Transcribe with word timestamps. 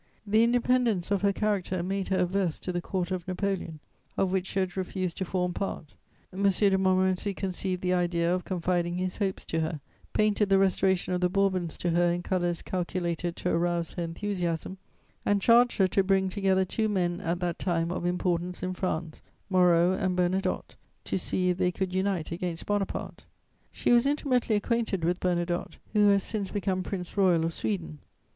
The 0.25 0.43
independence 0.43 1.11
of 1.11 1.21
her 1.21 1.31
character 1.31 1.83
made 1.83 2.07
her 2.07 2.17
averse 2.17 2.57
to 2.61 2.71
the 2.71 2.81
Court 2.81 3.11
of 3.11 3.27
Napoleon, 3.27 3.79
of 4.17 4.31
which 4.31 4.47
she 4.47 4.57
had 4.61 4.75
refused 4.75 5.15
to 5.17 5.25
form 5.25 5.53
part 5.53 5.93
M. 6.33 6.41
de 6.41 6.75
Montmorency 6.75 7.35
conceived 7.35 7.83
the 7.83 7.93
idea 7.93 8.33
of 8.33 8.43
confiding 8.43 8.95
his 8.95 9.17
hopes 9.19 9.45
to 9.45 9.59
her, 9.59 9.79
painted 10.11 10.49
the 10.49 10.57
restoration 10.57 11.13
of 11.13 11.21
the 11.21 11.29
Bourbons 11.29 11.77
to 11.77 11.91
her 11.91 12.09
in 12.11 12.23
colours 12.23 12.63
calculated 12.63 13.35
to 13.35 13.49
arouse 13.51 13.91
her 13.91 14.01
enthusiasm, 14.01 14.79
and 15.23 15.39
charged 15.39 15.77
her 15.77 15.87
to 15.89 16.03
bring 16.03 16.29
together 16.29 16.65
two 16.65 16.89
men 16.89 17.19
at 17.21 17.39
that 17.41 17.59
time 17.59 17.91
of 17.91 18.03
importance 18.03 18.63
in 18.63 18.73
France, 18.73 19.21
Moreau 19.51 19.93
and 19.93 20.15
Bernadotte, 20.17 20.75
to 21.03 21.19
see 21.19 21.49
if 21.49 21.59
they 21.59 21.71
could 21.71 21.93
unite 21.93 22.31
against 22.31 22.65
Bonaparte. 22.65 23.25
She 23.71 23.91
was 23.91 24.07
intimately 24.07 24.55
acquainted 24.55 25.03
with 25.05 25.19
Bernadotte, 25.19 25.77
who 25.93 26.07
has 26.07 26.23
since 26.23 26.49
become 26.49 26.81
Prince 26.81 27.15
Royal 27.15 27.45
of 27.45 27.53
Sweden. 27.53 27.99